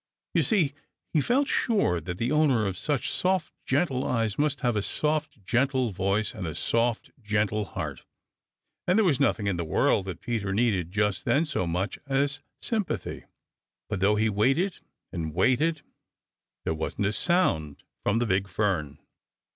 You 0.33 0.41
see, 0.41 0.73
he 1.13 1.21
felt 1.21 1.47
sure 1.47 2.01
that 2.01 2.17
the 2.17 2.31
owner 2.31 2.65
of 2.65 2.75
such 2.75 3.11
soft, 3.11 3.53
gentle 3.67 4.03
eyes 4.03 4.35
must 4.35 4.61
have 4.61 4.75
a 4.75 4.81
soft, 4.81 5.45
gentle 5.45 5.91
voice 5.91 6.33
and 6.33 6.47
a 6.47 6.55
soft, 6.55 7.11
gentle 7.21 7.65
heart, 7.65 8.03
and 8.87 8.97
there 8.97 9.05
was 9.05 9.19
nothing 9.19 9.45
in 9.45 9.57
the 9.57 9.63
world 9.63 10.05
that 10.05 10.19
Peter 10.19 10.53
needed 10.55 10.91
just 10.91 11.23
then 11.25 11.45
so 11.45 11.67
much 11.67 11.99
as 12.07 12.39
sympathy. 12.63 13.25
But 13.89 13.99
though 13.99 14.15
he 14.15 14.27
waited 14.27 14.79
and 15.13 15.35
waited, 15.35 15.83
there 16.63 16.73
wasn't 16.73 17.05
a 17.05 17.13
sound 17.13 17.83
from 18.03 18.17
the 18.17 18.25
big 18.25 18.47
fern. 18.47 18.97